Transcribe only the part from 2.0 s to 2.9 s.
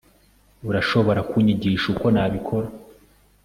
nabikora